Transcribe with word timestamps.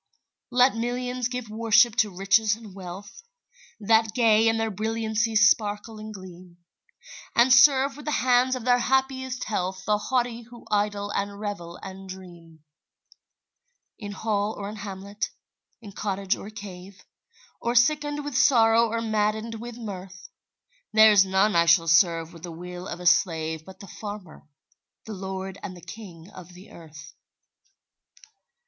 Let 0.49 0.75
millions 0.75 1.27
give 1.27 1.47
worship 1.47 1.95
to 1.97 2.09
riches 2.09 2.55
and 2.55 2.73
wealth, 2.73 3.21
That 3.79 4.15
gay 4.15 4.47
in 4.47 4.57
their 4.57 4.71
brilliancy 4.71 5.35
sparkle 5.35 5.99
and 5.99 6.11
gleam, 6.11 6.57
And 7.35 7.53
serve 7.53 7.95
with 7.97 8.05
the 8.05 8.13
hands 8.25 8.55
of 8.55 8.65
their 8.65 8.79
happiest 8.79 9.43
health 9.43 9.83
The 9.85 9.99
haughty 9.99 10.41
who 10.41 10.65
idle 10.71 11.11
and 11.11 11.39
revel 11.39 11.77
and 11.83 12.09
dream; 12.09 12.63
In 13.99 14.13
hall 14.13 14.55
or 14.57 14.67
in 14.69 14.77
hamlet, 14.77 15.29
in 15.83 15.91
cottage 15.91 16.35
or 16.35 16.49
cave, 16.49 17.05
Or 17.61 17.75
sickened 17.75 18.25
with 18.25 18.35
sorrow 18.35 18.87
or 18.87 19.01
maddened 19.01 19.53
with 19.61 19.77
mirth, 19.77 20.29
There's 20.91 21.25
none 21.27 21.55
I 21.55 21.67
shall 21.67 21.87
serve 21.87 22.33
with 22.33 22.41
the 22.41 22.51
will 22.51 22.87
of 22.87 22.99
a 22.99 23.05
slave 23.05 23.65
But 23.65 23.79
the 23.81 23.87
farmer, 23.87 24.47
the 25.05 25.13
lord 25.13 25.59
and 25.61 25.77
the 25.77 25.81
king 25.81 26.27
of 26.31 26.55
the 26.55 26.71
earth. 26.71 27.13